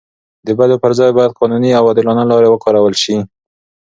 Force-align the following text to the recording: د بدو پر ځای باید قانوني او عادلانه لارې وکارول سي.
د 0.47 0.47
بدو 0.57 0.75
پر 0.83 0.91
ځای 0.99 1.11
باید 1.17 1.35
قانوني 1.39 1.71
او 1.77 1.83
عادلانه 1.89 2.23
لارې 2.31 2.47
وکارول 2.51 2.93
سي. 3.03 3.17